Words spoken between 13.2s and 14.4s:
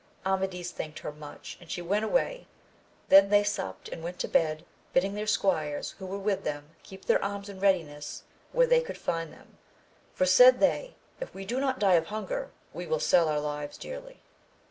our lives dearly.